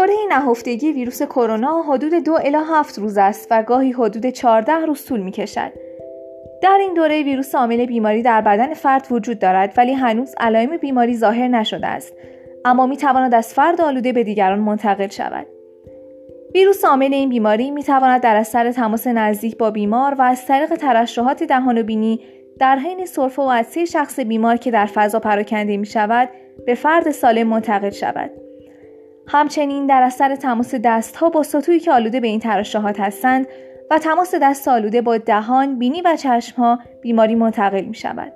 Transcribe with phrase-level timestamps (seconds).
[0.00, 5.04] دوره نهفتگی ویروس کرونا حدود دو الی هفت روز است و گاهی حدود 14 روز
[5.04, 5.72] طول می کشد.
[6.62, 11.16] در این دوره ویروس عامل بیماری در بدن فرد وجود دارد ولی هنوز علائم بیماری
[11.16, 12.12] ظاهر نشده است
[12.64, 15.46] اما می تواند از فرد آلوده به دیگران منتقل شود.
[16.54, 20.74] ویروس عامل این بیماری می تواند در اثر تماس نزدیک با بیمار و از طریق
[20.74, 22.20] ترشحات دهان و بینی
[22.58, 26.28] در حین سرفه و عطسه شخص بیمار که در فضا پراکنده می شود
[26.66, 28.49] به فرد سالم منتقل شود.
[29.32, 33.46] همچنین در اثر تماس دستها با سطوحی که آلوده به این ترشحات هستند
[33.90, 38.32] و تماس دست آلوده با دهان، بینی و چشمها بیماری منتقل می شود.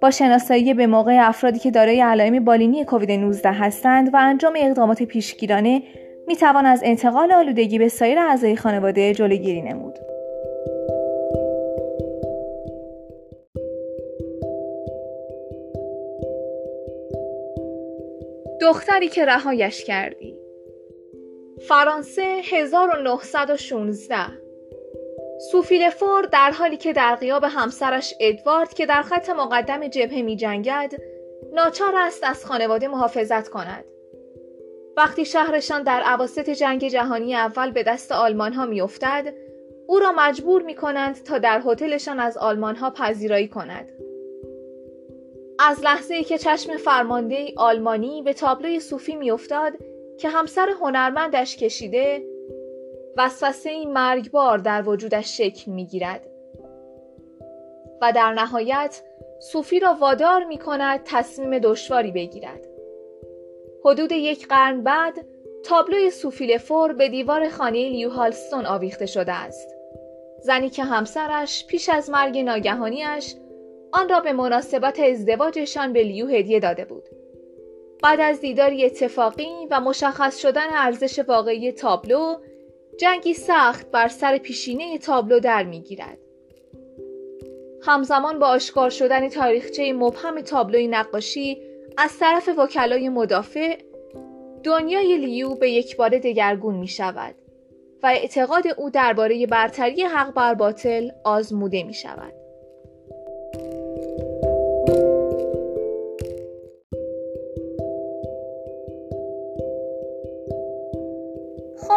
[0.00, 5.02] با شناسایی به موقع افرادی که دارای علائم بالینی کووید 19 هستند و انجام اقدامات
[5.02, 5.82] پیشگیرانه
[6.26, 9.98] می توان از انتقال آلودگی به سایر اعضای خانواده جلوگیری نمود.
[18.60, 20.36] دختری که رهایش کردی.
[21.68, 24.16] فرانسه 1916
[25.52, 30.36] سوفی فور در حالی که در غیاب همسرش ادوارد که در خط مقدم جبهه می
[30.36, 30.92] جنگد
[31.52, 33.84] ناچار است از خانواده محافظت کند.
[34.96, 38.80] وقتی شهرشان در عواست جنگ جهانی اول به دست آلمان ها می
[39.86, 43.88] او را مجبور می کنند تا در هتلشان از آلمان ها پذیرایی کند.
[45.58, 49.72] از لحظه ای که چشم فرمانده آلمانی به تابلوی صوفی می افتاد
[50.18, 52.22] که همسر هنرمندش کشیده
[53.16, 56.26] وسوسه مرگبار در وجودش شکل می گیرد.
[58.02, 59.02] و در نهایت
[59.40, 62.66] صوفی را وادار می کند تصمیم دشواری بگیرد.
[63.84, 65.26] حدود یک قرن بعد
[65.64, 69.74] تابلوی سوفیلفور به دیوار خانه لیو هالستون آویخته شده است.
[70.42, 73.34] زنی که همسرش پیش از مرگ ناگهانیش
[73.92, 77.04] آن را به مناسبت ازدواجشان به لیو هدیه داده بود.
[78.02, 82.36] بعد از دیداری اتفاقی و مشخص شدن ارزش واقعی تابلو،
[82.98, 86.18] جنگی سخت بر سر پیشینه تابلو در می‌گیرد.
[87.82, 91.62] همزمان با آشکار شدن تاریخچه مبهم تابلوی نقاشی
[91.96, 93.78] از طرف وکلای مدافع
[94.64, 97.34] دنیای لیو به یک بار دگرگون می شود
[98.02, 102.32] و اعتقاد او درباره برتری حق بر باطل آزموده می شود.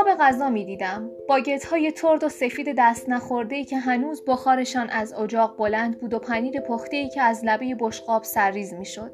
[0.04, 1.10] خواب غذا می دیدم.
[1.28, 6.14] باگت های ترد و سفید دست نخورده ای که هنوز بخارشان از اجاق بلند بود
[6.14, 9.12] و پنیر پخته ای که از لبه بشقاب سرریز می شد.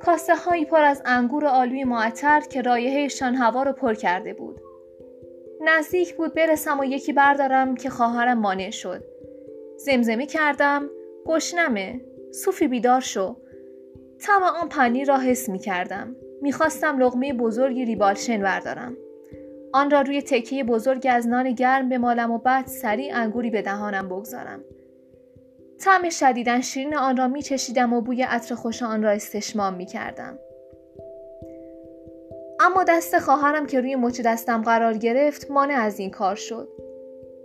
[0.00, 4.60] کاسه هایی پر از انگور آلوی معطر که رایحهشان هوا رو پر کرده بود.
[5.60, 9.04] نزدیک بود برسم و یکی بردارم که خواهرم مانع شد.
[9.76, 10.88] زمزمه کردم
[11.26, 12.00] گشنمه
[12.32, 13.36] صوفی بیدار شو.
[14.20, 16.16] تم آن پنیر را حس می کردم.
[16.42, 18.96] می‌خواستم لغمه بزرگی ریبالشن بردارم.
[19.72, 24.08] آن را روی تکه بزرگ از نان گرم بمالم و بعد سریع انگوری به دهانم
[24.08, 24.64] بگذارم.
[25.78, 29.86] طعم شدیدن شیرین آن را می چشیدم و بوی عطر خوش آن را استشمام می
[29.86, 30.38] کردم.
[32.60, 36.68] اما دست خواهرم که روی مچ دستم قرار گرفت مانع از این کار شد.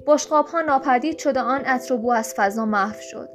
[0.08, 3.30] بشقاب ها ناپدید شد و آن عطر و بو از فضا محو شد.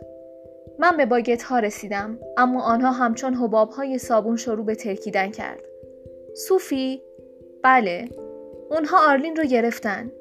[0.78, 5.60] من به باگت ها رسیدم اما آنها همچون حباب های صابون شروع به ترکیدن کرد.
[6.34, 7.02] صوفی؟
[7.62, 8.08] بله.
[8.70, 10.12] اونها آرلین رو گرفتن.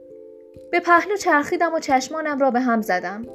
[0.71, 3.25] به پهلو چرخیدم و چشمانم را به هم زدم.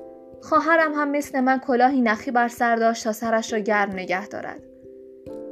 [0.43, 4.63] خواهرم هم مثل من کلاهی نخی بر سر داشت تا سرش را گرم نگه دارد.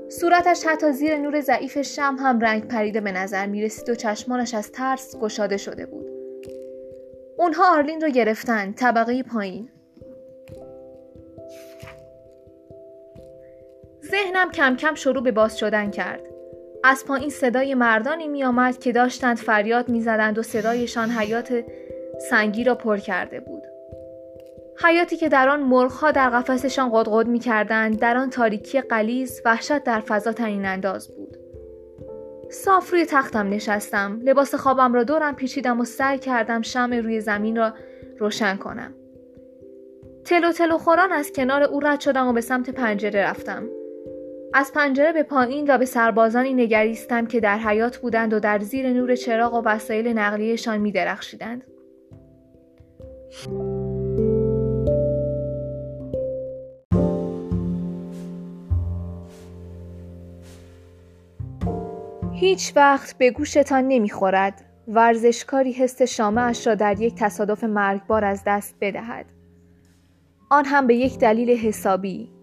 [0.09, 4.55] صورتش حتی زیر نور ضعیف شم هم رنگ پریده به نظر می رسید و چشمانش
[4.55, 6.11] از ترس گشاده شده بود.
[7.39, 9.69] اونها آرلین را گرفتن طبقه پایین.
[14.11, 16.30] ذهنم کم کم شروع به باز شدن کرد.
[16.85, 21.65] از پایین صدای مردانی می آمد که داشتند فریاد می زدند و صدایشان حیات
[22.31, 23.63] سنگی را پر کرده بود.
[24.85, 29.85] حیاتی که در آن مرغها در قفسشان قدقد می کردند در آن تاریکی قلیز وحشت
[29.85, 31.37] در فضا تنین انداز بود.
[32.51, 37.57] صاف روی تختم نشستم لباس خوابم را دورم پیچیدم و سعی کردم شم روی زمین
[37.57, 37.75] را
[38.19, 38.95] روشن کنم
[40.25, 43.69] تلو تلو خوران از کنار او رد شدم و به سمت پنجره رفتم
[44.55, 48.93] از پنجره به پایین و به سربازانی نگریستم که در حیات بودند و در زیر
[48.93, 51.65] نور چراغ و وسایل نقلیهشان می درخشیدند.
[62.33, 68.43] هیچ وقت به گوشتان نمی‌خورد ورزشکاری حس شامه اش را در یک تصادف مرگبار از
[68.47, 69.27] دست بدهد.
[70.51, 72.40] آن هم به یک دلیل حسابی.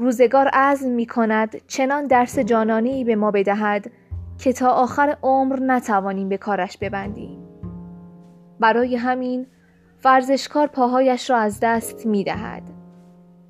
[0.00, 3.90] روزگار عزم می کند چنان درس جانانی به ما بدهد
[4.38, 7.48] که تا آخر عمر نتوانیم به کارش ببندیم.
[8.60, 9.46] برای همین
[10.04, 12.62] ورزشکار پاهایش را از دست می دهد.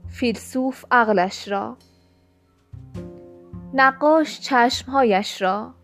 [0.08, 1.76] فیلسوف عقلش را.
[3.75, 5.75] نقاش چشمهایش را.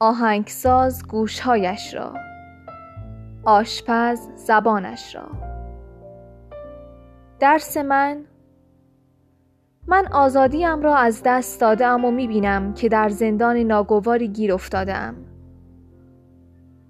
[0.00, 2.14] آهنگساز گوشهایش را.
[3.44, 5.28] آشپز زبانش را.
[7.40, 8.24] درس من
[9.90, 15.14] من آزادیم را از دست دادم و می‌بینم که در زندان ناگواری گیر افتادم.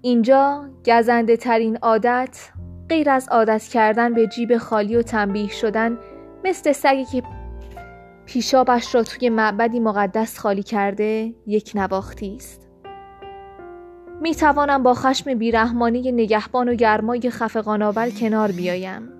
[0.01, 2.49] اینجا گزنده ترین عادت
[2.89, 5.97] غیر از عادت کردن به جیب خالی و تنبیه شدن
[6.45, 7.23] مثل سگی که
[8.25, 12.69] پیشابش را توی معبدی مقدس خالی کرده یک نواختی است.
[14.21, 19.18] می توانم با خشم بیرحمانی نگهبان و گرمای خفقانآور کنار بیایم.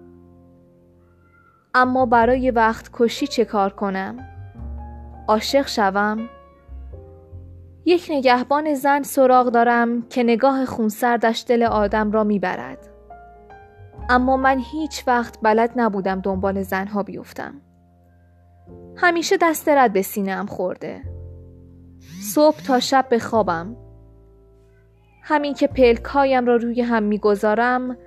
[1.74, 4.18] اما برای وقت کشی چه کار کنم؟
[5.27, 6.30] عاشق شوم؟
[7.86, 12.89] یک نگهبان زن سراغ دارم که نگاه خونسردش دل آدم را می‌برد
[14.10, 17.62] اما من هیچ وقت بلد نبودم دنبال زنها بیفتم
[18.95, 21.01] همیشه دست رد به سینم خورده
[22.22, 23.75] صبح تا شب به خوابم
[25.24, 27.98] همین که پلکایم را روی هم می‌گذارم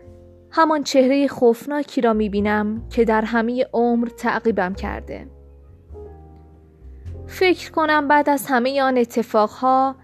[0.55, 5.27] همان چهره خوفناکی را می‌بینم که در همه عمر تعقیبم کرده.
[7.27, 9.97] فکر کنم بعد از همه آن اتفاقها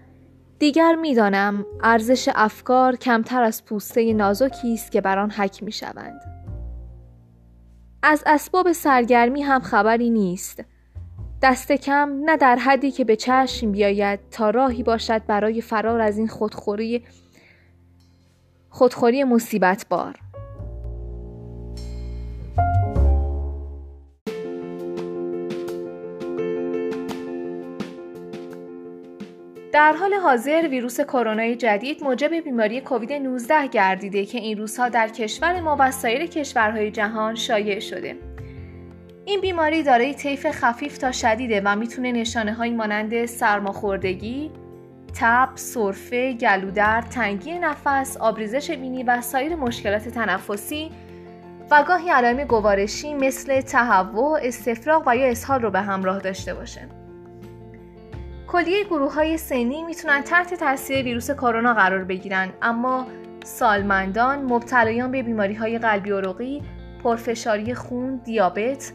[0.59, 6.21] دیگر می‌دانم ارزش افکار کمتر از پوسته نازکی است که بر آن حک می شوند.
[8.03, 10.63] از اسباب سرگرمی هم خبری نیست.
[11.41, 16.17] دست کم نه در حدی که به چشم بیاید تا راهی باشد برای فرار از
[16.17, 17.03] این خودخوری
[18.69, 20.15] خودخوری مصیبت بار
[29.71, 35.07] در حال حاضر ویروس کرونا جدید موجب بیماری کووید 19 گردیده که این روزها در
[35.07, 38.15] کشور ما و سایر کشورهای جهان شایع شده.
[39.25, 44.51] این بیماری دارای طیف خفیف تا شدیده و می‌تونه نشانه های مانند سرماخوردگی،
[45.19, 50.91] تب، سرفه، گلودرد، تنگی نفس، آبریزش بینی و سایر مشکلات تنفسی
[51.71, 56.98] و گاهی علائم گوارشی مثل تهوع، استفراغ و یا اسهال رو به همراه داشته باشه.
[58.51, 63.07] کلیه گروه های سنی می‌تونن تحت تاثیر ویروس کرونا قرار بگیرن اما
[63.43, 66.63] سالمندان، مبتلایان به بیماری های قلبی عروقی،
[67.03, 68.91] پرفشاری خون، دیابت،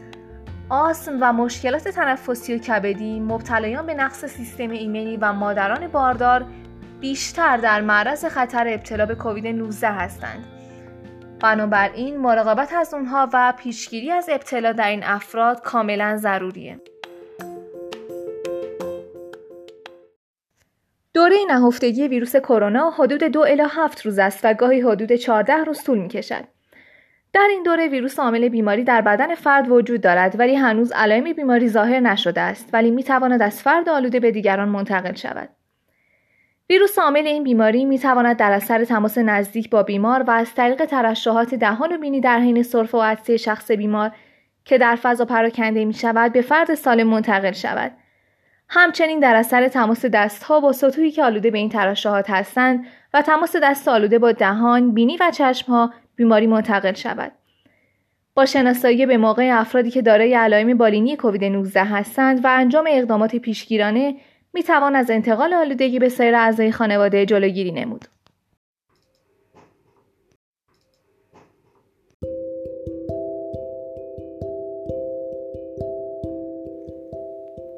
[0.69, 6.45] آسم و مشکلات تنفسی و کبدی، مبتلایان به نقص سیستم ایمنی و مادران باردار
[6.99, 10.45] بیشتر در معرض خطر ابتلا به کووید 19 هستند.
[11.39, 16.79] بنابراین مراقبت از اونها و پیشگیری از ابتلا در این افراد کاملا ضروریه.
[21.15, 25.83] دوره نهفتگی ویروس کرونا حدود دو الی هفت روز است و گاهی حدود 14 روز
[25.83, 26.43] طول می کشد.
[27.33, 31.67] در این دوره ویروس عامل بیماری در بدن فرد وجود دارد ولی هنوز علائم بیماری
[31.67, 35.49] ظاهر نشده است ولی می تواند از فرد آلوده به دیگران منتقل شود.
[36.69, 40.85] ویروس عامل این بیماری می تواند در اثر تماس نزدیک با بیمار و از طریق
[40.85, 44.11] ترشحات دهان و بینی در حین سرفه و عطسه شخص بیمار
[44.65, 47.91] که در فضا پراکنده می شود به فرد سالم منتقل شود.
[48.69, 53.55] همچنین در اثر تماس دستها با سطوحی که آلوده به این ترشحات هستند و تماس
[53.55, 57.31] دست آلوده با دهان، بینی و چشمها بیماری منتقل شود.
[58.35, 63.35] با شناسایی به موقع افرادی که دارای علائم بالینی کووید 19 هستند و انجام اقدامات
[63.35, 64.15] پیشگیرانه
[64.53, 68.05] می توان از انتقال آلودگی به سایر اعضای خانواده جلوگیری نمود.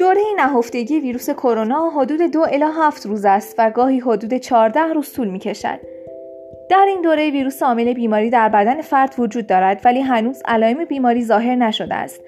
[0.08, 5.14] دوره نهفتگی ویروس کرونا حدود دو الی هفت روز است و گاهی حدود 14 روز
[5.14, 5.80] طول می کشد.
[6.70, 11.26] در این دوره ویروس عامل بیماری در بدن فرد وجود دارد ولی هنوز علائم بیماری
[11.26, 12.22] ظاهر نشده است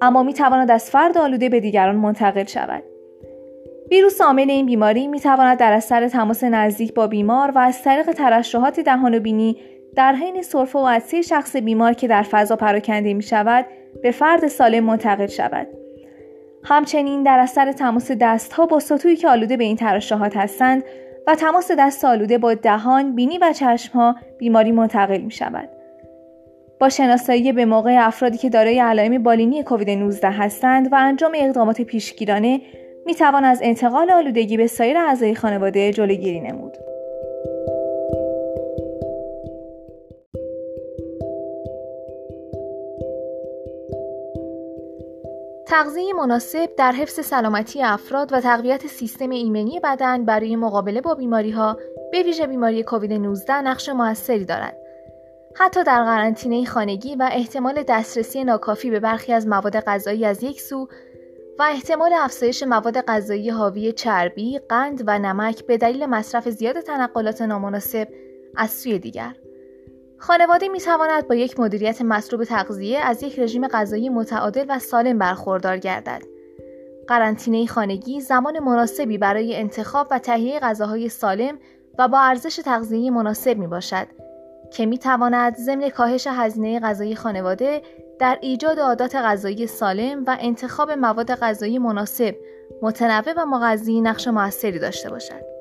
[0.00, 2.82] اما می تواند از فرد آلوده به دیگران منتقل شود.
[3.90, 8.12] ویروس عامل این بیماری می تواند در اثر تماس نزدیک با بیمار و از طریق
[8.12, 9.56] ترشحات دهان و بینی
[9.96, 13.66] در حین سرفه و عطسه شخص بیمار که در فضا پراکنده می شود
[14.02, 15.85] به فرد سالم منتقل شود.
[16.68, 20.84] همچنین در اثر تماس دستها با سطوحی که آلوده به این ترشحات هستند
[21.26, 25.68] و تماس دست آلوده با دهان، بینی و چشمها بیماری منتقل می شود.
[26.80, 31.82] با شناسایی به موقع افرادی که دارای علائم بالینی کووید 19 هستند و انجام اقدامات
[31.82, 32.60] پیشگیرانه
[33.06, 36.76] می توان از انتقال آلودگی به سایر اعضای خانواده جلوگیری نمود.
[45.66, 51.50] تغذیه مناسب در حفظ سلامتی افراد و تقویت سیستم ایمنی بدن برای مقابله با بیماری
[51.50, 51.78] ها
[52.12, 54.76] به ویژه بیماری کووید 19 نقش موثری دارد.
[55.54, 60.60] حتی در قرنطینه خانگی و احتمال دسترسی ناکافی به برخی از مواد غذایی از یک
[60.60, 60.88] سو
[61.58, 67.42] و احتمال افزایش مواد غذایی حاوی چربی، قند و نمک به دلیل مصرف زیاد تنقلات
[67.42, 68.08] نامناسب
[68.56, 69.34] از سوی دیگر.
[70.18, 75.18] خانواده می تواند با یک مدیریت مطلوب تغذیه از یک رژیم غذایی متعادل و سالم
[75.18, 76.22] برخوردار گردد.
[77.08, 81.58] قرنطینه خانگی زمان مناسبی برای انتخاب و تهیه غذاهای سالم
[81.98, 84.06] و با ارزش تغذیه مناسب می باشد
[84.72, 87.82] که می تواند ضمن کاهش هزینه غذایی خانواده
[88.18, 92.34] در ایجاد عادات غذایی سالم و انتخاب مواد غذایی مناسب،
[92.82, 95.55] متنوع و مغذی نقش موثری داشته باشد.